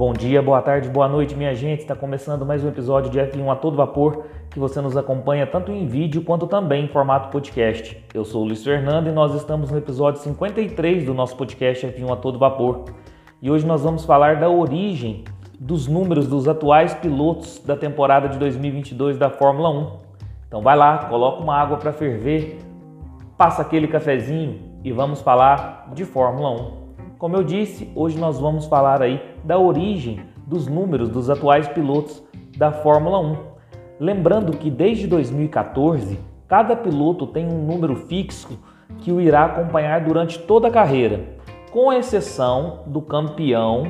Bom 0.00 0.14
dia, 0.14 0.40
boa 0.40 0.62
tarde, 0.62 0.88
boa 0.88 1.06
noite, 1.06 1.36
minha 1.36 1.54
gente. 1.54 1.80
Está 1.80 1.94
começando 1.94 2.46
mais 2.46 2.64
um 2.64 2.68
episódio 2.68 3.10
de 3.10 3.18
F1 3.18 3.52
a 3.52 3.54
todo 3.54 3.76
vapor 3.76 4.24
que 4.48 4.58
você 4.58 4.80
nos 4.80 4.96
acompanha 4.96 5.46
tanto 5.46 5.70
em 5.70 5.86
vídeo 5.86 6.22
quanto 6.22 6.46
também 6.46 6.86
em 6.86 6.88
formato 6.88 7.28
podcast. 7.28 8.02
Eu 8.14 8.24
sou 8.24 8.40
o 8.40 8.46
Luiz 8.46 8.64
Fernando 8.64 9.08
e 9.08 9.12
nós 9.12 9.34
estamos 9.34 9.70
no 9.70 9.76
episódio 9.76 10.22
53 10.22 11.04
do 11.04 11.12
nosso 11.12 11.36
podcast 11.36 11.86
F1 11.86 12.12
a 12.14 12.16
todo 12.16 12.38
vapor. 12.38 12.86
E 13.42 13.50
hoje 13.50 13.66
nós 13.66 13.82
vamos 13.82 14.06
falar 14.06 14.40
da 14.40 14.48
origem 14.48 15.22
dos 15.60 15.86
números 15.86 16.26
dos 16.26 16.48
atuais 16.48 16.94
pilotos 16.94 17.58
da 17.62 17.76
temporada 17.76 18.26
de 18.26 18.38
2022 18.38 19.18
da 19.18 19.28
Fórmula 19.28 19.68
1. 19.68 19.98
Então 20.48 20.62
vai 20.62 20.78
lá, 20.78 20.96
coloca 21.10 21.42
uma 21.42 21.58
água 21.58 21.76
para 21.76 21.92
ferver, 21.92 22.56
passa 23.36 23.60
aquele 23.60 23.86
cafezinho 23.86 24.60
e 24.82 24.92
vamos 24.92 25.20
falar 25.20 25.90
de 25.92 26.06
Fórmula 26.06 26.52
1. 26.76 26.79
Como 27.20 27.36
eu 27.36 27.44
disse, 27.44 27.92
hoje 27.94 28.18
nós 28.18 28.40
vamos 28.40 28.64
falar 28.64 29.02
aí 29.02 29.20
da 29.44 29.58
origem 29.58 30.20
dos 30.46 30.66
números 30.66 31.10
dos 31.10 31.28
atuais 31.28 31.68
pilotos 31.68 32.24
da 32.56 32.72
Fórmula 32.72 33.20
1. 33.20 33.36
Lembrando 34.00 34.56
que 34.56 34.70
desde 34.70 35.06
2014, 35.06 36.18
cada 36.48 36.74
piloto 36.74 37.26
tem 37.26 37.46
um 37.46 37.62
número 37.66 37.94
fixo 37.94 38.58
que 39.02 39.12
o 39.12 39.20
irá 39.20 39.44
acompanhar 39.44 40.02
durante 40.02 40.38
toda 40.38 40.68
a 40.68 40.70
carreira, 40.70 41.36
com 41.70 41.92
exceção 41.92 42.84
do 42.86 43.02
campeão 43.02 43.82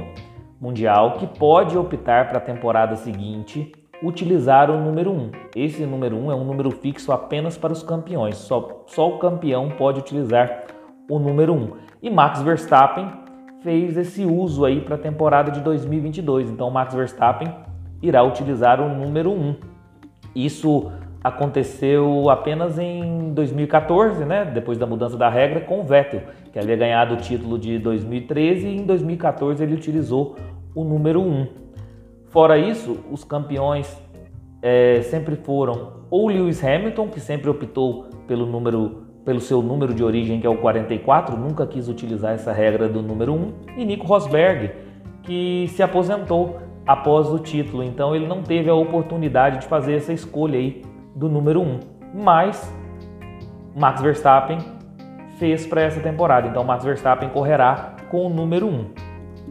mundial 0.61 1.13
que 1.13 1.27
pode 1.29 1.79
optar 1.79 2.29
para 2.29 2.39
a 2.39 2.43
temporada 2.43 2.97
seguinte 2.97 3.71
utilizar 4.03 4.73
o 4.73 4.81
número 4.81 5.13
1. 5.13 5.31
Esse 5.55 5.87
número 5.87 6.17
1 6.17 6.33
é 6.33 6.35
um 6.35 6.45
número 6.45 6.73
fixo 6.73 7.13
apenas 7.13 7.57
para 7.57 7.73
os 7.73 7.85
campeões, 7.85 8.39
só, 8.39 8.83
só 8.89 9.09
o 9.09 9.19
campeão 9.21 9.71
pode 9.79 10.01
utilizar 10.01 10.65
o 11.09 11.21
número 11.21 11.55
1. 11.55 11.90
E 12.03 12.09
Max 12.09 12.41
Verstappen 12.43 13.11
fez 13.63 13.97
esse 13.97 14.25
uso 14.25 14.65
aí 14.65 14.81
para 14.81 14.95
a 14.95 14.99
temporada 14.99 15.51
de 15.51 15.61
2022. 15.61 16.51
Então, 16.51 16.71
Max 16.71 16.95
Verstappen 16.95 17.49
irá 18.03 18.23
utilizar 18.23 18.81
o 18.81 18.89
número 18.89 19.31
1. 19.31 19.57
Isso 20.35 20.91
aconteceu 21.23 22.31
apenas 22.31 22.79
em 22.79 23.33
2014, 23.35 24.25
né? 24.25 24.45
Depois 24.45 24.79
da 24.79 24.87
mudança 24.87 25.17
da 25.17 25.29
regra 25.29 25.61
com 25.61 25.81
o 25.81 25.85
Vettel, 25.85 26.23
que 26.53 26.59
havia 26.59 26.77
ganhado 26.77 27.15
o 27.15 27.17
título 27.19 27.59
de 27.59 27.79
2013 27.79 28.67
e 28.67 28.77
em 28.77 28.87
2014 28.87 29.63
ele 29.63 29.75
utilizou 29.75 30.37
o 30.75 30.83
número 30.83 31.21
1. 31.21 31.47
Fora 32.29 32.57
isso, 32.57 32.99
os 33.11 33.25
campeões 33.25 34.01
é, 34.63 35.03
sempre 35.03 35.37
foram 35.37 36.01
ou 36.11 36.29
Lewis 36.29 36.65
Hamilton, 36.65 37.09
que 37.09 37.21
sempre 37.21 37.51
optou 37.51 38.07
pelo 38.27 38.47
número 38.47 39.10
pelo 39.31 39.41
seu 39.41 39.63
número 39.63 39.95
de 39.95 40.03
origem, 40.03 40.41
que 40.41 40.47
é 40.49 40.51
o 40.51 40.57
44, 40.57 41.37
nunca 41.37 41.65
quis 41.65 41.89
utilizar 41.89 42.33
essa 42.33 42.53
regra 42.53 42.89
do 42.89 43.01
número 43.01 43.33
1, 43.33 43.53
e 43.77 43.85
Nico 43.85 44.05
Rosberg, 44.05 44.73
que 45.23 45.69
se 45.69 45.85
aposentou 45.85 46.59
após 46.85 47.29
o 47.29 47.39
título, 47.39 47.85
então 47.85 48.13
ele 48.13 48.27
não 48.27 48.43
teve 48.43 48.69
a 48.69 48.75
oportunidade 48.75 49.61
de 49.61 49.67
fazer 49.69 49.95
essa 49.95 50.13
escolha 50.13 50.59
aí 50.59 50.83
do 51.15 51.29
número 51.29 51.61
1. 51.61 51.79
Mas 52.13 52.77
Max 53.77 54.03
Verstappen 54.03 54.59
fez 55.39 55.65
para 55.65 55.83
essa 55.83 56.01
temporada, 56.01 56.49
então 56.49 56.65
Max 56.65 56.85
Verstappen 56.85 57.29
correrá 57.29 57.95
com 58.11 58.27
o 58.27 58.29
número 58.29 58.67
1. 58.67 58.85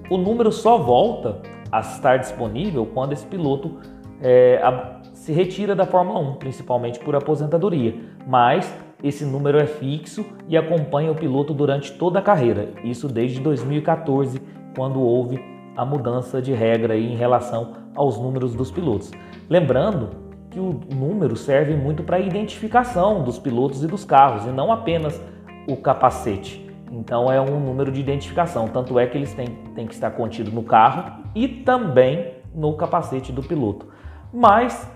O 0.10 0.18
número 0.18 0.52
só 0.52 0.78
volta 0.78 1.42
a 1.72 1.80
estar 1.80 2.18
disponível 2.18 2.86
quando 2.86 3.14
esse 3.14 3.26
piloto 3.26 3.78
é, 4.22 4.60
a, 4.62 5.00
se 5.14 5.32
retira 5.32 5.74
da 5.74 5.86
Fórmula 5.86 6.20
1, 6.20 6.34
principalmente 6.34 7.00
por 7.00 7.16
aposentadoria, 7.16 7.96
mas 8.28 8.70
esse 9.04 9.24
número 9.24 9.58
é 9.58 9.66
fixo 9.66 10.26
e 10.48 10.58
acompanha 10.58 11.12
o 11.12 11.16
piloto 11.16 11.54
durante 11.54 11.94
toda 11.94 12.20
a 12.20 12.22
carreira, 12.22 12.70
isso 12.84 13.08
desde 13.08 13.40
2014, 13.40 14.42
quando 14.76 15.00
houve 15.00 15.40
a 15.76 15.86
mudança 15.86 16.42
de 16.42 16.54
regra 16.54 16.98
em 16.98 17.16
relação 17.16 17.74
aos 17.96 18.20
números 18.20 18.54
dos 18.54 18.70
pilotos. 18.70 19.12
Lembrando 19.50 20.10
que 20.50 20.60
o 20.60 20.80
número 20.94 21.36
serve 21.36 21.76
muito 21.76 22.04
para 22.04 22.18
a 22.18 22.20
identificação 22.20 23.24
dos 23.24 23.40
pilotos 23.40 23.84
e 23.84 23.88
dos 23.88 24.04
carros, 24.04 24.46
e 24.46 24.50
não 24.50 24.72
apenas 24.72 25.22
o 25.68 25.78
capacete. 25.78 26.68
Então 26.92 27.32
é 27.32 27.40
um 27.40 27.60
número 27.60 27.92
de 27.92 28.02
identificação, 28.02 28.68
tanto 28.68 29.00
é 29.00 29.08
que 29.08 29.18
eles 29.18 29.34
têm, 29.34 29.48
têm 29.76 29.88
que 29.88 29.94
estar 29.94 30.12
contidos 30.12 30.52
no 30.52 30.64
carro 30.64 31.24
e 31.36 31.48
também 31.48 32.34
no 32.54 32.74
capacete 32.74 33.32
do 33.32 33.44
piloto. 33.44 33.88
Mas 34.34 34.92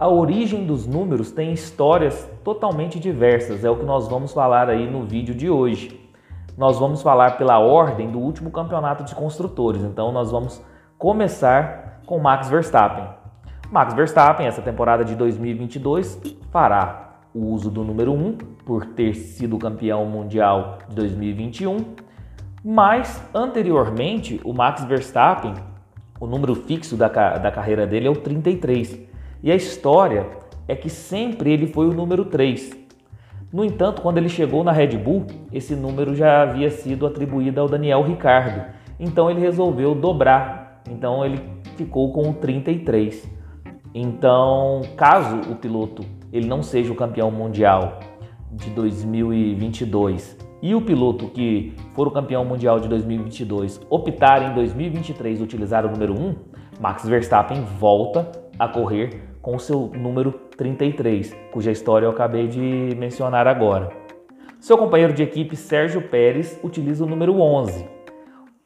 a 0.00 0.08
origem 0.08 0.64
dos 0.64 0.86
números 0.86 1.30
tem 1.30 1.52
histórias 1.52 2.26
totalmente 2.42 2.98
diversas, 2.98 3.62
é 3.62 3.68
o 3.68 3.76
que 3.76 3.84
nós 3.84 4.08
vamos 4.08 4.32
falar 4.32 4.70
aí 4.70 4.90
no 4.90 5.04
vídeo 5.04 5.34
de 5.34 5.50
hoje. 5.50 6.00
Nós 6.56 6.78
vamos 6.78 7.02
falar 7.02 7.36
pela 7.36 7.58
ordem 7.58 8.10
do 8.10 8.18
último 8.18 8.50
campeonato 8.50 9.04
de 9.04 9.14
construtores, 9.14 9.82
então 9.82 10.10
nós 10.10 10.30
vamos 10.30 10.62
começar 10.96 12.00
com 12.06 12.18
Max 12.18 12.48
Verstappen. 12.48 13.08
Max 13.70 13.92
Verstappen, 13.92 14.46
essa 14.46 14.62
temporada 14.62 15.04
de 15.04 15.14
2022, 15.14 16.18
fará 16.50 17.18
o 17.34 17.48
uso 17.52 17.70
do 17.70 17.84
número 17.84 18.14
1 18.14 18.38
por 18.64 18.86
ter 18.86 19.12
sido 19.12 19.58
campeão 19.58 20.06
mundial 20.06 20.78
de 20.88 20.94
2021, 20.94 21.76
mas 22.64 23.22
anteriormente 23.34 24.40
o 24.44 24.54
Max 24.54 24.82
Verstappen, 24.82 25.52
o 26.18 26.26
número 26.26 26.54
fixo 26.54 26.96
da, 26.96 27.08
da 27.08 27.52
carreira 27.52 27.86
dele 27.86 28.08
é 28.08 28.10
o 28.10 28.16
33. 28.16 29.09
E 29.42 29.50
a 29.50 29.56
história 29.56 30.26
é 30.68 30.74
que 30.76 30.88
sempre 30.88 31.52
ele 31.52 31.66
foi 31.66 31.88
o 31.88 31.94
número 31.94 32.24
3. 32.26 32.78
No 33.52 33.64
entanto, 33.64 34.02
quando 34.02 34.18
ele 34.18 34.28
chegou 34.28 34.62
na 34.62 34.70
Red 34.70 34.96
Bull, 34.98 35.26
esse 35.52 35.74
número 35.74 36.14
já 36.14 36.42
havia 36.42 36.70
sido 36.70 37.06
atribuído 37.06 37.60
ao 37.60 37.68
Daniel 37.68 38.02
Ricardo. 38.02 38.64
Então 38.98 39.30
ele 39.30 39.40
resolveu 39.40 39.94
dobrar. 39.94 40.82
Então 40.88 41.24
ele 41.24 41.40
ficou 41.76 42.12
com 42.12 42.30
o 42.30 42.34
33. 42.34 43.28
Então, 43.92 44.82
caso 44.96 45.50
o 45.50 45.56
piloto 45.56 46.04
ele 46.32 46.46
não 46.46 46.62
seja 46.62 46.92
o 46.92 46.96
campeão 46.96 47.30
mundial 47.30 47.98
de 48.52 48.70
2022 48.70 50.38
e 50.62 50.74
o 50.74 50.80
piloto 50.80 51.26
que 51.26 51.72
for 51.94 52.06
o 52.06 52.10
campeão 52.10 52.44
mundial 52.44 52.78
de 52.78 52.88
2022 52.88 53.80
optar 53.88 54.50
em 54.50 54.54
2023 54.54 55.40
utilizar 55.40 55.86
o 55.86 55.90
número 55.90 56.12
1, 56.12 56.34
Max 56.80 57.08
Verstappen 57.08 57.62
volta 57.78 58.30
a 58.58 58.68
correr 58.68 59.29
com 59.42 59.58
seu 59.58 59.90
número 59.94 60.32
33, 60.56 61.34
cuja 61.52 61.70
história 61.70 62.06
eu 62.06 62.10
acabei 62.10 62.46
de 62.46 62.94
mencionar 62.96 63.46
agora. 63.46 63.90
Seu 64.60 64.76
companheiro 64.76 65.14
de 65.14 65.22
equipe 65.22 65.56
Sérgio 65.56 66.02
Pérez 66.02 66.60
utiliza 66.62 67.04
o 67.04 67.08
número 67.08 67.40
11. 67.40 67.88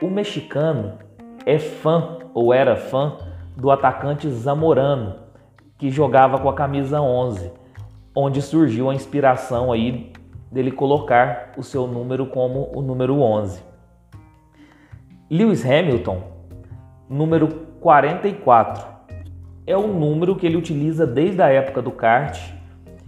O 0.02 0.08
mexicano 0.08 0.98
é 1.46 1.58
fã 1.58 2.18
ou 2.34 2.52
era 2.52 2.74
fã 2.74 3.16
do 3.56 3.70
atacante 3.70 4.28
Zamorano, 4.28 5.20
que 5.78 5.90
jogava 5.90 6.38
com 6.38 6.48
a 6.48 6.54
camisa 6.54 7.00
11, 7.00 7.52
onde 8.14 8.42
surgiu 8.42 8.91
a 8.91 8.94
inspiração 8.94 9.70
aí 9.70 10.12
dele 10.50 10.72
colocar 10.72 11.52
o 11.56 11.62
seu 11.62 11.86
número 11.86 12.26
como 12.26 12.70
o 12.74 12.82
número 12.82 13.20
11. 13.20 13.62
Lewis 15.30 15.64
Hamilton, 15.64 16.22
número 17.08 17.48
44 17.80 18.94
é 19.66 19.76
o 19.76 19.86
número 19.86 20.36
que 20.36 20.47
ele 20.47 20.56
utiliza 20.56 21.06
desde 21.06 21.41
a 21.42 21.48
época 21.48 21.80
do 21.80 21.91
kart. 21.91 22.38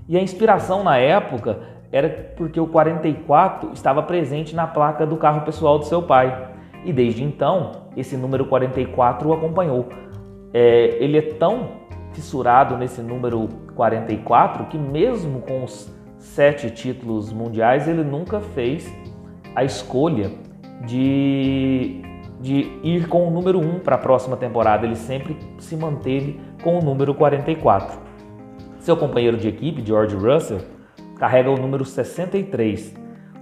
E 0.09 0.17
a 0.17 0.22
inspiração 0.22 0.83
na 0.83 0.97
época 0.97 1.59
era 1.93 2.09
porque 2.37 2.61
o 2.61 2.67
44 2.67 3.72
estava 3.72 4.03
presente 4.03 4.55
na 4.55 4.66
placa 4.66 5.06
do 5.06 5.16
carro 5.16 5.43
pessoal 5.43 5.78
do 5.78 5.84
seu 5.84 6.03
pai. 6.03 6.50
E 6.84 6.93
desde 6.93 7.22
então, 7.22 7.72
esse 7.97 8.16
número 8.16 8.47
44 8.47 9.28
o 9.28 9.33
acompanhou. 9.33 9.89
É, 10.55 10.97
ele 11.03 11.19
é 11.19 11.22
tão 11.22 11.69
fissurado 12.12 12.77
nesse 12.77 13.03
número 13.03 13.49
44 13.75 14.66
que, 14.66 14.78
mesmo 14.78 15.41
com 15.41 15.65
os 15.65 15.93
sete 16.19 16.71
títulos 16.71 17.33
mundiais, 17.33 17.87
ele 17.87 18.03
nunca 18.03 18.41
fez 18.41 18.91
a 19.55 19.65
escolha 19.65 20.31
de 20.86 22.03
de 22.41 22.71
ir 22.83 23.09
com 23.09 23.27
o 23.27 23.31
número 23.31 23.59
1 23.59 23.81
para 23.81 23.97
a 23.97 23.98
próxima 23.98 24.36
temporada, 24.36 24.86
ele 24.86 24.97
sempre 24.97 25.36
se 25.59 25.77
manteve 25.77 26.39
com 26.66 26.80
o 26.80 26.83
número 26.83 27.15
44. 27.15 27.97
Seu 28.80 28.97
companheiro 28.97 29.36
de 29.36 29.47
equipe, 29.47 29.86
George 29.86 30.16
Russell, 30.16 30.59
carrega 31.16 31.48
o 31.48 31.57
número 31.57 31.84
63, 31.84 32.92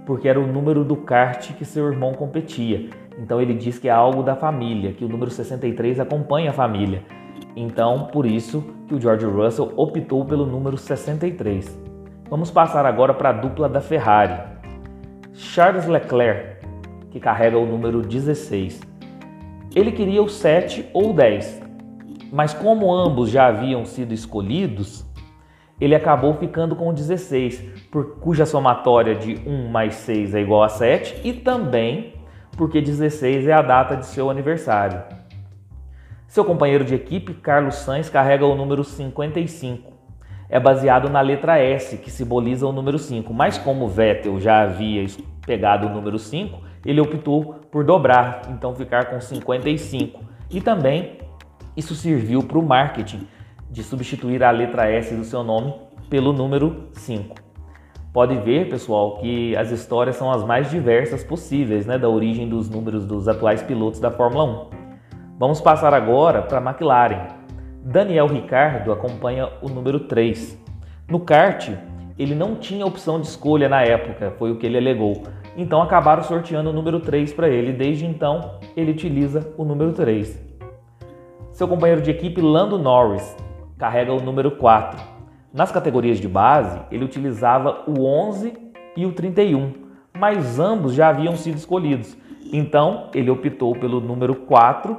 porque 0.05 0.29
era 0.29 0.39
o 0.39 0.45
número 0.45 0.83
do 0.83 0.95
kart 0.95 1.51
que 1.53 1.65
seu 1.65 1.91
irmão 1.91 2.13
competia. 2.13 2.87
Então 3.17 3.41
ele 3.41 3.55
diz 3.55 3.79
que 3.79 3.87
é 3.87 3.91
algo 3.91 4.21
da 4.21 4.35
família, 4.35 4.93
que 4.93 5.03
o 5.03 5.09
número 5.09 5.31
63 5.31 5.99
acompanha 5.99 6.51
a 6.51 6.53
família. 6.53 7.01
Então, 7.55 8.09
por 8.13 8.27
isso 8.27 8.63
que 8.87 8.93
o 8.93 9.01
George 9.01 9.25
Russell 9.25 9.73
optou 9.75 10.23
pelo 10.23 10.45
número 10.45 10.77
63. 10.77 11.81
Vamos 12.29 12.51
passar 12.51 12.85
agora 12.85 13.11
para 13.11 13.29
a 13.29 13.33
dupla 13.33 13.67
da 13.67 13.81
Ferrari. 13.81 14.39
Charles 15.33 15.87
Leclerc 15.87 16.63
que 17.09 17.19
carrega 17.19 17.57
o 17.57 17.65
número 17.65 18.03
16. 18.03 18.81
Ele 19.75 19.91
queria 19.91 20.21
o 20.21 20.29
7 20.29 20.91
ou 20.93 21.11
10, 21.11 21.64
mas 22.31 22.53
como 22.53 22.93
ambos 22.93 23.29
já 23.29 23.47
haviam 23.47 23.85
sido 23.85 24.13
escolhidos, 24.13 25.05
ele 25.79 25.93
acabou 25.93 26.33
ficando 26.35 26.75
com 26.75 26.89
o 26.89 26.93
16, 26.93 27.59
por, 27.91 28.19
cuja 28.19 28.45
somatória 28.45 29.15
de 29.15 29.35
1 29.45 29.69
mais 29.69 29.95
6 29.95 30.33
é 30.35 30.41
igual 30.41 30.63
a 30.63 30.69
7 30.69 31.21
e 31.23 31.33
também 31.33 32.13
porque 32.55 32.81
16 32.81 33.47
é 33.47 33.53
a 33.53 33.61
data 33.61 33.95
de 33.95 34.05
seu 34.05 34.29
aniversário. 34.29 35.03
Seu 36.27 36.43
companheiro 36.43 36.83
de 36.83 36.95
equipe, 36.95 37.33
Carlos 37.33 37.75
Sainz, 37.75 38.09
carrega 38.09 38.45
o 38.45 38.55
número 38.55 38.83
55. 38.83 39.93
É 40.49 40.59
baseado 40.59 41.09
na 41.09 41.21
letra 41.21 41.59
S, 41.59 41.97
que 41.97 42.11
simboliza 42.11 42.65
o 42.67 42.71
número 42.71 42.97
5, 42.97 43.33
mas 43.33 43.57
como 43.57 43.87
Vettel 43.87 44.39
já 44.39 44.61
havia 44.61 45.05
pegado 45.45 45.87
o 45.87 45.89
número 45.89 46.19
5, 46.19 46.61
ele 46.85 47.01
optou 47.01 47.55
por 47.71 47.83
dobrar, 47.83 48.41
então 48.49 48.75
ficar 48.75 49.05
com 49.05 49.19
55. 49.19 50.19
E 50.49 50.61
também 50.61 51.17
isso 51.75 51.95
serviu 51.95 52.43
para 52.43 52.57
o 52.57 52.63
marketing 52.63 53.27
de 53.69 53.83
substituir 53.83 54.43
a 54.43 54.51
letra 54.51 54.89
S 54.89 55.13
do 55.15 55.23
seu 55.23 55.43
nome 55.43 55.73
pelo 56.09 56.31
número 56.31 56.89
5. 56.93 57.35
Pode 58.13 58.37
ver, 58.37 58.69
pessoal, 58.69 59.17
que 59.17 59.55
as 59.57 59.71
histórias 59.71 60.15
são 60.15 60.31
as 60.31 60.43
mais 60.43 60.69
diversas 60.69 61.23
possíveis, 61.23 61.85
né, 61.85 61.97
da 61.97 62.07
origem 62.07 62.47
dos 62.47 62.69
números 62.69 63.05
dos 63.05 63.27
atuais 63.27 63.61
pilotos 63.61 63.99
da 63.99 64.09
Fórmula 64.09 64.69
1. 64.71 64.85
Vamos 65.37 65.59
passar 65.59 65.93
agora 65.93 66.41
para 66.41 66.59
a 66.59 66.61
McLaren. 66.61 67.27
Daniel 67.83 68.27
Ricardo 68.27 68.93
acompanha 68.93 69.49
o 69.61 69.67
número 69.67 69.99
3. 69.99 70.57
No 71.09 71.19
kart, 71.19 71.71
ele 72.17 72.33
não 72.33 72.55
tinha 72.55 72.85
opção 72.85 73.19
de 73.19 73.27
escolha 73.27 73.67
na 73.67 73.81
época, 73.81 74.33
foi 74.39 74.49
o 74.49 74.55
que 74.55 74.65
ele 74.65 74.77
alegou. 74.77 75.23
Então 75.57 75.81
acabaram 75.81 76.23
sorteando 76.23 76.69
o 76.69 76.73
número 76.73 77.01
3 77.01 77.33
para 77.33 77.49
ele. 77.49 77.73
Desde 77.73 78.05
então, 78.05 78.59
ele 78.77 78.91
utiliza 78.91 79.53
o 79.57 79.65
número 79.65 79.91
3. 79.91 80.44
Seu 81.55 81.69
companheiro 81.69 82.01
de 82.01 82.11
equipe, 82.11 82.41
Lando 82.41 82.77
Norris, 82.77 83.33
carrega 83.77 84.11
o 84.11 84.19
número 84.21 84.51
4. 84.51 85.01
Nas 85.53 85.71
categorias 85.71 86.19
de 86.19 86.27
base, 86.27 86.81
ele 86.91 87.05
utilizava 87.05 87.81
o 87.87 88.03
11 88.03 88.51
e 88.97 89.05
o 89.05 89.13
31, 89.13 89.71
mas 90.13 90.59
ambos 90.59 90.93
já 90.93 91.07
haviam 91.07 91.33
sido 91.37 91.55
escolhidos. 91.55 92.17
Então, 92.51 93.09
ele 93.13 93.31
optou 93.31 93.73
pelo 93.73 94.01
número 94.01 94.35
4, 94.35 94.97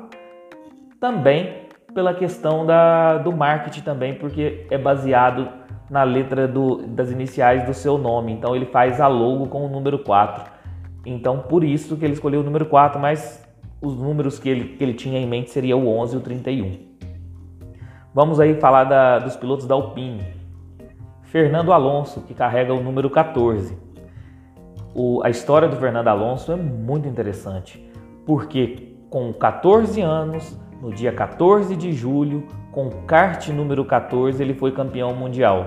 também 0.99 1.67
pela 1.93 2.15
questão 2.15 2.65
da, 2.65 3.19
do 3.19 3.33
marketing 3.33 3.83
também, 3.83 4.15
porque 4.15 4.67
é 4.71 4.79
baseado 4.79 5.51
na 5.91 6.05
letra 6.05 6.49
do, 6.49 6.87
das 6.87 7.11
iniciais 7.11 7.65
do 7.65 7.75
seu 7.75 7.99
nome. 7.99 8.33
Então 8.33 8.57
ele 8.57 8.65
faz 8.65 8.99
a 8.99 9.07
logo 9.07 9.47
com 9.49 9.67
o 9.67 9.69
número 9.69 9.99
4. 9.99 10.51
Então 11.05 11.39
por 11.41 11.63
isso 11.63 11.99
que 11.99 12.05
ele 12.07 12.15
escolheu 12.15 12.41
o 12.41 12.45
número 12.45 12.65
4, 12.65 12.99
mas 12.99 13.46
os 13.81 13.97
números 13.97 14.39
que 14.39 14.49
ele, 14.49 14.77
que 14.77 14.85
ele 14.85 14.95
tinha 14.95 15.19
em 15.19 15.27
mente 15.27 15.51
seria 15.51 15.77
o 15.77 15.89
11 15.89 16.15
e 16.15 16.19
o 16.19 16.21
31. 16.21 16.79
Vamos 18.15 18.41
aí 18.41 18.55
falar 18.59 18.85
da, 18.85 19.19
dos 19.19 19.37
pilotos 19.37 19.67
da 19.67 19.75
Alpine. 19.75 20.25
Fernando 21.23 21.73
Alonso, 21.73 22.23
que 22.23 22.33
carrega 22.33 22.73
o 22.73 22.83
número 22.83 23.11
14. 23.11 23.77
O, 24.95 25.21
a 25.23 25.29
história 25.29 25.69
do 25.69 25.77
Fernando 25.77 26.09
Alonso 26.09 26.51
é 26.51 26.57
muito 26.57 27.07
interessante, 27.07 27.79
porque 28.25 28.97
com 29.11 29.33
14 29.33 30.01
anos, 30.01 30.59
no 30.81 30.91
dia 30.91 31.13
14 31.13 31.77
de 31.77 31.93
julho, 31.93 32.47
com 32.73 32.89
kart 33.07 33.49
número 33.49 33.85
14, 33.85 34.43
ele 34.43 34.55
foi 34.55 34.73
campeão 34.73 35.15
mundial. 35.15 35.67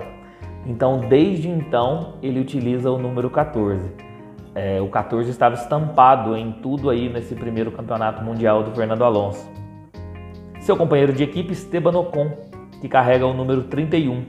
Então, 0.65 0.99
desde 0.99 1.47
então, 1.47 2.15
ele 2.21 2.39
utiliza 2.39 2.89
o 2.89 2.97
número 2.97 3.29
14. 3.29 4.08
É, 4.55 4.81
o 4.81 4.87
14 4.87 5.29
estava 5.29 5.55
estampado 5.55 6.35
em 6.35 6.51
tudo 6.51 6.89
aí 6.89 7.07
nesse 7.09 7.35
primeiro 7.35 7.71
campeonato 7.71 8.23
mundial 8.23 8.63
do 8.63 8.71
Fernando 8.71 9.03
Alonso. 9.03 9.49
Seu 10.59 10.75
companheiro 10.75 11.13
de 11.13 11.23
equipe, 11.23 11.53
Esteban 11.53 11.97
Ocon, 11.97 12.31
que 12.81 12.89
carrega 12.89 13.25
o 13.25 13.33
número 13.33 13.63
31. 13.63 14.25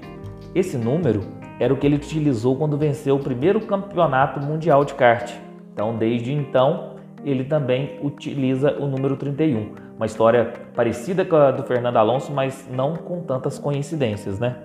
Esse 0.55 0.77
número 0.77 1.21
era 1.59 1.73
o 1.73 1.77
que 1.77 1.87
ele 1.87 1.97
utilizou 1.97 2.57
quando 2.57 2.77
venceu 2.77 3.17
o 3.17 3.19
primeiro 3.19 3.61
campeonato 3.61 4.41
mundial 4.41 4.85
de 4.85 4.95
kart. 4.95 5.33
Então, 5.73 5.97
desde 5.97 6.33
então, 6.33 6.97
ele 7.25 7.45
também 7.45 7.99
utiliza 8.03 8.73
o 8.79 8.87
número 8.87 9.17
31. 9.17 9.73
Uma 9.97 10.07
história 10.07 10.53
parecida 10.75 11.25
com 11.25 11.37
a 11.37 11.51
do 11.51 11.63
Fernando 11.65 11.97
Alonso, 11.97 12.33
mas 12.33 12.69
não 12.71 12.97
com 12.97 13.21
tantas 13.21 13.59
coincidências, 13.59 14.39
né? 14.39 14.57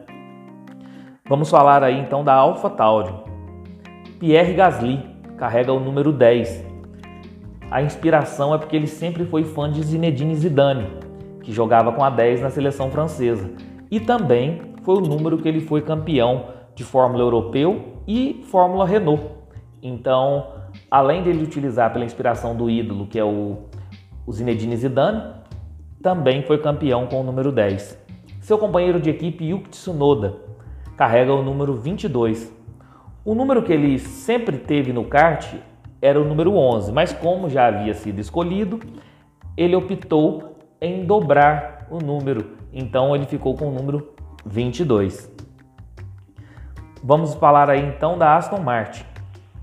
Vamos 1.28 1.50
falar 1.50 1.84
aí 1.84 2.00
então 2.00 2.24
da 2.24 2.34
AlphaTauri. 2.34 3.14
Pierre 4.20 4.54
Gasly 4.54 5.15
carrega 5.38 5.72
o 5.74 5.80
número 5.80 6.12
10. 6.12 6.66
A 7.70 7.82
inspiração 7.82 8.54
é 8.54 8.58
porque 8.58 8.76
ele 8.76 8.88
sempre 8.88 9.26
foi 9.26 9.44
fã 9.44 9.72
de 9.72 9.82
Zinedine 9.84 10.36
Zidane, 10.36 10.88
que 11.42 11.52
jogava 11.52 11.92
com 11.92 12.04
a 12.04 12.10
10 12.10 12.42
na 12.42 12.50
seleção 12.50 12.92
francesa. 12.92 13.52
E 13.90 14.00
também 14.00 14.74
foi 14.84 14.96
o 14.96 15.02
número 15.02 15.38
que 15.38 15.48
ele 15.48 15.62
foi 15.62 15.82
campeão 15.82 16.48
de 16.74 16.84
Fórmula 16.84 17.24
Europeu 17.24 18.02
e 18.08 18.44
Fórmula 18.50 18.86
Renault. 18.86 19.24
Então, 19.82 20.48
além 20.90 21.24
dele 21.24 21.44
utilizar 21.44 21.92
pela 21.92 22.06
inspiração 22.06 22.56
do 22.56 22.70
ídolo, 22.70 23.08
que 23.08 23.20
é 23.20 23.24
o 23.24 23.58
o 24.28 24.34
Zinedine 24.34 24.76
Zidane 24.76 25.22
também 26.02 26.42
foi 26.42 26.58
campeão 26.58 27.06
com 27.06 27.22
o 27.22 27.24
número 27.24 27.52
10. 27.52 27.96
Seu 28.42 28.58
companheiro 28.58 29.00
de 29.00 29.12
equipe 29.12 29.46
Yuki 29.46 29.70
Tsunoda 29.70 30.38
carrega 30.98 31.32
o 31.32 31.44
número 31.44 31.76
22. 31.76 32.52
O 33.26 33.34
número 33.34 33.64
que 33.64 33.74
ele 33.74 33.98
sempre 33.98 34.56
teve 34.56 34.94
no 34.94 35.04
kart 35.04 35.56
era 36.00 36.22
o 36.22 36.24
número 36.24 36.56
11, 36.56 36.92
mas 36.92 37.12
como 37.12 37.50
já 37.50 37.66
havia 37.66 37.96
sido 37.96 38.20
escolhido, 38.20 38.80
ele 39.58 39.76
optou 39.76 40.60
em 40.80 41.04
dobrar 41.08 41.88
o 41.90 41.98
número, 41.98 42.52
então 42.72 43.16
ele 43.16 43.26
ficou 43.26 43.56
com 43.56 43.70
o 43.70 43.72
número 43.72 44.14
22. 44.46 45.34
Vamos 47.04 47.34
falar 47.34 47.68
aí 47.68 47.84
então 47.84 48.16
da 48.16 48.38
Aston 48.38 48.60
Martin. 48.60 49.04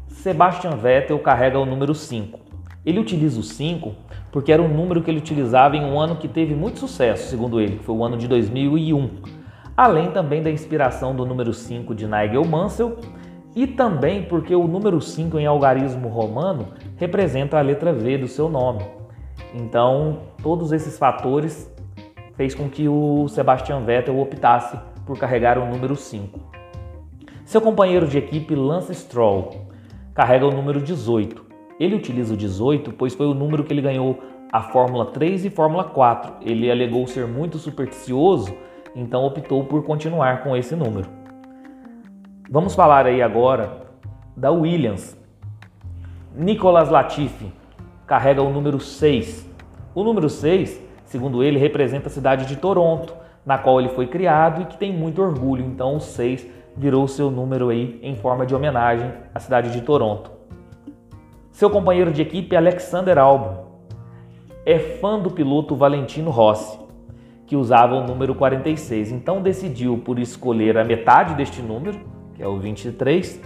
Sebastian 0.08 0.72
Vettel 0.72 1.20
carrega 1.20 1.56
o 1.56 1.64
número 1.64 1.94
5. 1.94 2.40
Ele 2.84 2.98
utiliza 2.98 3.38
o 3.38 3.44
5 3.44 3.94
porque 4.32 4.50
era 4.50 4.60
um 4.60 4.66
número 4.66 5.02
que 5.02 5.10
ele 5.10 5.18
utilizava 5.18 5.76
em 5.76 5.84
um 5.84 6.00
ano 6.00 6.16
que 6.16 6.26
teve 6.26 6.52
muito 6.52 6.80
sucesso, 6.80 7.28
segundo 7.28 7.60
ele, 7.60 7.76
que 7.76 7.84
foi 7.84 7.94
o 7.94 8.02
ano 8.02 8.16
de 8.16 8.26
2001. 8.26 9.08
Além 9.76 10.10
também 10.10 10.42
da 10.42 10.50
inspiração 10.50 11.14
do 11.14 11.24
número 11.24 11.54
5 11.54 11.94
de 11.94 12.08
Nigel 12.08 12.44
Mansell 12.44 12.98
e 13.54 13.66
também 13.66 14.22
porque 14.22 14.54
o 14.54 14.66
número 14.66 15.00
5 15.00 15.38
em 15.38 15.46
algarismo 15.46 16.08
romano 16.08 16.68
representa 16.96 17.58
a 17.58 17.62
letra 17.62 17.92
V 17.92 18.18
do 18.18 18.28
seu 18.28 18.48
nome. 18.48 18.84
Então, 19.54 20.20
todos 20.42 20.72
esses 20.72 20.98
fatores 20.98 21.70
fez 22.34 22.54
com 22.54 22.68
que 22.68 22.88
o 22.88 23.28
Sebastian 23.28 23.80
Vettel 23.80 24.18
optasse 24.18 24.78
por 25.04 25.18
carregar 25.18 25.58
o 25.58 25.66
número 25.66 25.94
5. 25.94 26.40
Seu 27.44 27.60
companheiro 27.60 28.06
de 28.06 28.18
equipe 28.18 28.54
Lance 28.54 28.94
Stroll 28.94 29.66
carrega 30.14 30.46
o 30.46 30.50
número 30.50 30.80
18. 30.80 31.44
Ele 31.78 31.96
utiliza 31.96 32.32
o 32.32 32.36
18 32.36 32.92
pois 32.92 33.14
foi 33.14 33.26
o 33.26 33.34
número 33.34 33.64
que 33.64 33.72
ele 33.72 33.82
ganhou 33.82 34.18
a 34.50 34.62
Fórmula 34.62 35.06
3 35.06 35.44
e 35.44 35.50
Fórmula 35.50 35.84
4. 35.84 36.36
Ele 36.42 36.70
alegou 36.70 37.06
ser 37.06 37.26
muito 37.26 37.58
supersticioso, 37.58 38.54
então 38.94 39.24
optou 39.24 39.64
por 39.64 39.82
continuar 39.82 40.42
com 40.42 40.56
esse 40.56 40.74
número. 40.74 41.21
Vamos 42.52 42.74
falar 42.74 43.06
aí 43.06 43.22
agora 43.22 43.78
da 44.36 44.50
Williams. 44.50 45.18
Nicolas 46.36 46.90
Latifi 46.90 47.50
carrega 48.06 48.42
o 48.42 48.50
número 48.50 48.78
6. 48.78 49.48
O 49.94 50.04
número 50.04 50.28
6, 50.28 50.78
segundo 51.06 51.42
ele, 51.42 51.58
representa 51.58 52.08
a 52.08 52.12
cidade 52.12 52.44
de 52.44 52.56
Toronto, 52.56 53.14
na 53.46 53.56
qual 53.56 53.80
ele 53.80 53.88
foi 53.88 54.06
criado 54.06 54.60
e 54.60 54.64
que 54.66 54.76
tem 54.76 54.92
muito 54.92 55.22
orgulho. 55.22 55.64
Então 55.64 55.96
o 55.96 56.00
6 56.00 56.46
virou 56.76 57.08
seu 57.08 57.30
número 57.30 57.70
aí 57.70 57.98
em 58.02 58.16
forma 58.16 58.44
de 58.44 58.54
homenagem 58.54 59.10
à 59.34 59.40
cidade 59.40 59.72
de 59.72 59.80
Toronto. 59.80 60.30
Seu 61.52 61.70
companheiro 61.70 62.12
de 62.12 62.20
equipe, 62.20 62.54
Alexander 62.54 63.16
Albon, 63.16 63.64
é 64.66 64.78
fã 64.78 65.18
do 65.18 65.30
piloto 65.30 65.74
Valentino 65.74 66.30
Rossi, 66.30 66.78
que 67.46 67.56
usava 67.56 67.94
o 67.94 68.06
número 68.06 68.34
46. 68.34 69.10
Então 69.10 69.40
decidiu 69.40 69.96
por 70.04 70.18
escolher 70.18 70.76
a 70.76 70.84
metade 70.84 71.34
deste 71.34 71.62
número, 71.62 72.11
que 72.34 72.42
é 72.42 72.46
o 72.46 72.58
23, 72.58 73.40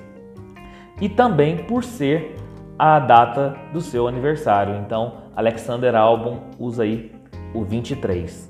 e 1.01 1.09
também 1.09 1.59
por 1.59 1.85
ser 1.85 2.37
a 2.79 2.99
data 2.99 3.57
do 3.73 3.81
seu 3.81 4.07
aniversário. 4.07 4.77
Então, 4.77 5.15
Alexander 5.35 5.95
Albon 5.95 6.41
usa 6.59 6.83
aí 6.83 7.13
o 7.55 7.65
23. 7.65 8.49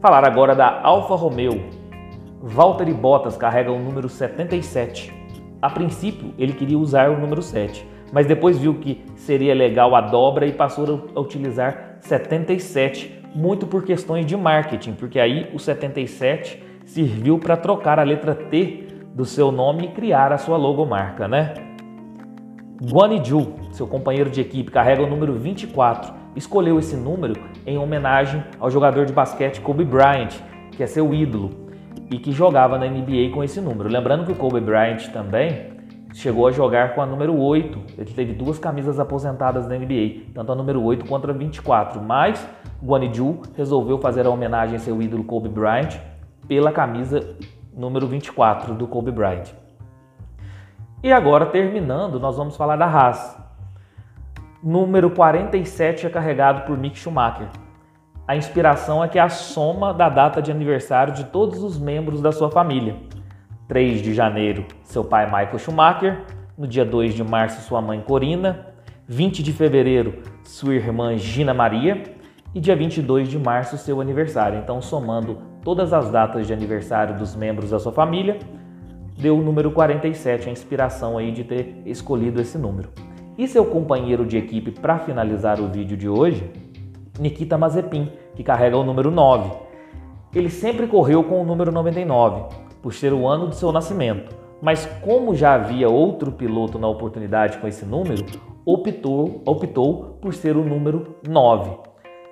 Falar 0.00 0.24
agora 0.24 0.54
da 0.54 0.80
Alfa 0.82 1.14
Romeo. 1.14 1.60
Valtteri 2.40 2.94
Bottas 2.94 3.36
carrega 3.36 3.72
o 3.72 3.78
número 3.78 4.08
77. 4.08 5.12
A 5.60 5.68
princípio, 5.68 6.32
ele 6.38 6.52
queria 6.52 6.78
usar 6.78 7.10
o 7.10 7.18
número 7.18 7.42
7, 7.42 7.84
mas 8.12 8.26
depois 8.26 8.58
viu 8.58 8.74
que 8.74 9.04
seria 9.16 9.54
legal 9.54 9.94
a 9.96 10.00
dobra 10.00 10.46
e 10.46 10.52
passou 10.52 11.10
a 11.14 11.20
utilizar 11.20 11.96
77, 12.00 13.24
muito 13.34 13.66
por 13.66 13.84
questões 13.84 14.24
de 14.24 14.36
marketing, 14.36 14.92
porque 14.92 15.18
aí 15.18 15.50
o 15.52 15.58
77 15.58 16.62
serviu 16.84 17.38
para 17.40 17.56
trocar 17.56 17.98
a 17.98 18.04
letra 18.04 18.36
T 18.36 18.87
do 19.18 19.24
seu 19.24 19.50
nome 19.50 19.86
e 19.86 19.88
criar 19.88 20.32
a 20.32 20.38
sua 20.38 20.56
logomarca, 20.56 21.26
né? 21.26 21.52
Guaniju, 22.80 23.52
seu 23.72 23.84
companheiro 23.84 24.30
de 24.30 24.40
equipe, 24.40 24.70
carrega 24.70 25.02
o 25.02 25.08
número 25.08 25.34
24. 25.34 26.14
Escolheu 26.36 26.78
esse 26.78 26.94
número 26.94 27.34
em 27.66 27.76
homenagem 27.76 28.44
ao 28.60 28.70
jogador 28.70 29.06
de 29.06 29.12
basquete 29.12 29.60
Kobe 29.60 29.84
Bryant, 29.84 30.34
que 30.70 30.84
é 30.84 30.86
seu 30.86 31.12
ídolo 31.12 31.50
e 32.08 32.16
que 32.20 32.30
jogava 32.30 32.78
na 32.78 32.86
NBA 32.86 33.30
com 33.34 33.42
esse 33.42 33.60
número. 33.60 33.88
Lembrando 33.88 34.24
que 34.24 34.30
o 34.30 34.36
Kobe 34.36 34.60
Bryant 34.60 35.08
também 35.12 35.72
chegou 36.14 36.46
a 36.46 36.52
jogar 36.52 36.94
com 36.94 37.02
a 37.02 37.06
número 37.06 37.36
8. 37.36 37.76
Ele 37.98 38.12
teve 38.12 38.32
duas 38.34 38.56
camisas 38.56 39.00
aposentadas 39.00 39.66
na 39.66 39.76
NBA, 39.76 40.30
tanto 40.32 40.52
a 40.52 40.54
número 40.54 40.80
8 40.80 41.04
quanto 41.06 41.28
a 41.28 41.32
24. 41.32 42.00
Mas 42.00 42.48
Guanaju 42.80 43.42
resolveu 43.56 43.98
fazer 43.98 44.26
a 44.26 44.30
homenagem 44.30 44.76
a 44.76 44.78
seu 44.78 45.02
ídolo 45.02 45.24
Kobe 45.24 45.48
Bryant 45.48 45.98
pela 46.46 46.70
camisa 46.70 47.36
número 47.78 48.08
24 48.08 48.74
do 48.74 48.88
Kobe 48.88 49.12
Bryant. 49.12 49.50
E 51.00 51.12
agora, 51.12 51.46
terminando, 51.46 52.18
nós 52.18 52.36
vamos 52.36 52.56
falar 52.56 52.74
da 52.74 52.86
Haas. 52.86 53.38
Número 54.60 55.10
47 55.10 56.06
é 56.06 56.10
carregado 56.10 56.66
por 56.66 56.76
Mick 56.76 56.98
Schumacher. 56.98 57.46
A 58.26 58.34
inspiração 58.34 59.02
é 59.02 59.08
que 59.08 59.18
é 59.18 59.22
a 59.22 59.28
soma 59.28 59.94
da 59.94 60.08
data 60.08 60.42
de 60.42 60.50
aniversário 60.50 61.14
de 61.14 61.24
todos 61.24 61.62
os 61.62 61.78
membros 61.78 62.20
da 62.20 62.32
sua 62.32 62.50
família. 62.50 62.96
3 63.68 64.02
de 64.02 64.12
janeiro, 64.12 64.66
seu 64.82 65.04
pai 65.04 65.26
Michael 65.26 65.58
Schumacher. 65.58 66.24
No 66.58 66.66
dia 66.66 66.84
2 66.84 67.14
de 67.14 67.22
março, 67.22 67.62
sua 67.62 67.80
mãe 67.80 68.00
Corina. 68.00 68.66
20 69.06 69.42
de 69.42 69.52
fevereiro, 69.52 70.22
sua 70.42 70.74
irmã 70.74 71.16
Gina 71.16 71.54
Maria. 71.54 72.02
E 72.52 72.60
dia 72.60 72.74
22 72.74 73.28
de 73.28 73.38
março, 73.38 73.78
seu 73.78 74.00
aniversário. 74.00 74.58
Então, 74.58 74.82
somando 74.82 75.38
todas 75.68 75.92
as 75.92 76.10
datas 76.10 76.46
de 76.46 76.52
aniversário 76.54 77.18
dos 77.18 77.36
membros 77.36 77.68
da 77.68 77.78
sua 77.78 77.92
família, 77.92 78.38
deu 79.18 79.36
o 79.36 79.42
número 79.42 79.70
47, 79.70 80.48
a 80.48 80.50
inspiração 80.50 81.18
aí 81.18 81.30
de 81.30 81.44
ter 81.44 81.82
escolhido 81.84 82.40
esse 82.40 82.56
número. 82.56 82.88
E 83.36 83.46
seu 83.46 83.66
companheiro 83.66 84.24
de 84.24 84.38
equipe 84.38 84.70
para 84.70 84.98
finalizar 84.98 85.60
o 85.60 85.68
vídeo 85.68 85.94
de 85.94 86.08
hoje 86.08 86.50
Nikita 87.20 87.58
Mazepin, 87.58 88.10
que 88.34 88.42
carrega 88.42 88.78
o 88.78 88.82
número 88.82 89.10
9. 89.10 89.50
Ele 90.34 90.48
sempre 90.48 90.86
correu 90.86 91.22
com 91.22 91.42
o 91.42 91.44
número 91.44 91.70
99, 91.70 92.44
por 92.80 92.94
ser 92.94 93.12
o 93.12 93.28
ano 93.28 93.48
de 93.48 93.56
seu 93.56 93.70
nascimento, 93.70 94.34
mas 94.62 94.86
como 95.02 95.34
já 95.34 95.52
havia 95.52 95.90
outro 95.90 96.32
piloto 96.32 96.78
na 96.78 96.88
oportunidade 96.88 97.58
com 97.58 97.68
esse 97.68 97.84
número, 97.84 98.24
optou, 98.64 99.42
optou 99.44 100.16
por 100.18 100.32
ser 100.32 100.56
o 100.56 100.64
número 100.64 101.16
9. 101.28 101.72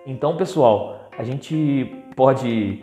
Então, 0.06 0.38
pessoal, 0.38 1.10
a 1.18 1.22
gente 1.22 1.92
pode 2.16 2.82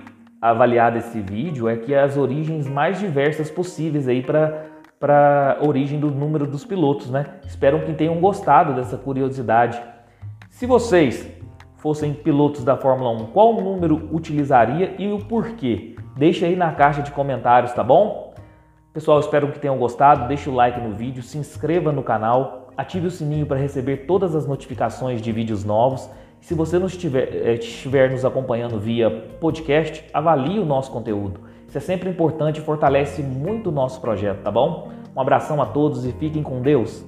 avaliar 0.51 0.91
desse 0.91 1.21
vídeo 1.21 1.69
é 1.69 1.77
que 1.77 1.95
as 1.95 2.17
origens 2.17 2.67
mais 2.67 2.99
diversas 2.99 3.49
possíveis 3.49 4.07
aí 4.07 4.21
para 4.21 4.71
para 4.99 5.57
origem 5.59 5.99
do 5.99 6.09
número 6.09 6.47
dos 6.47 6.63
pilotos, 6.63 7.09
né? 7.09 7.25
Espero 7.45 7.81
que 7.81 7.91
tenham 7.91 8.21
gostado 8.21 8.73
dessa 8.73 8.95
curiosidade. 8.95 9.81
Se 10.49 10.65
vocês 10.65 11.29
fossem 11.75 12.13
pilotos 12.13 12.63
da 12.63 12.77
Fórmula 12.77 13.09
1, 13.09 13.25
qual 13.33 13.53
número 13.61 14.07
utilizaria 14.13 14.95
e 14.97 15.11
o 15.11 15.19
porquê? 15.19 15.97
Deixe 16.15 16.45
aí 16.45 16.55
na 16.55 16.71
caixa 16.71 17.01
de 17.01 17.11
comentários, 17.11 17.73
tá 17.73 17.83
bom? 17.83 18.33
Pessoal, 18.93 19.19
espero 19.19 19.51
que 19.51 19.59
tenham 19.59 19.77
gostado. 19.77 20.25
Deixe 20.29 20.49
o 20.49 20.55
like 20.55 20.79
no 20.79 20.93
vídeo, 20.93 21.21
se 21.21 21.37
inscreva 21.37 21.91
no 21.91 22.01
canal, 22.01 22.69
ative 22.77 23.07
o 23.07 23.11
sininho 23.11 23.45
para 23.45 23.57
receber 23.57 24.05
todas 24.05 24.33
as 24.33 24.47
notificações 24.47 25.21
de 25.21 25.33
vídeos 25.33 25.65
novos. 25.65 26.09
Se 26.43 26.53
você 26.53 26.77
não 26.77 26.87
estiver, 26.87 27.33
eh, 27.33 27.53
estiver 27.53 28.11
nos 28.11 28.25
acompanhando 28.25 28.77
via 28.77 29.09
podcast, 29.39 30.03
avalie 30.13 30.59
o 30.59 30.65
nosso 30.65 30.91
conteúdo. 30.91 31.39
Isso 31.65 31.77
é 31.77 31.79
sempre 31.79 32.09
importante 32.09 32.59
e 32.59 32.61
fortalece 32.61 33.23
muito 33.23 33.69
o 33.69 33.71
nosso 33.71 34.01
projeto, 34.01 34.41
tá 34.41 34.51
bom? 34.51 34.91
Um 35.15 35.21
abração 35.21 35.61
a 35.61 35.65
todos 35.65 36.05
e 36.05 36.11
fiquem 36.11 36.43
com 36.43 36.61
Deus. 36.61 37.05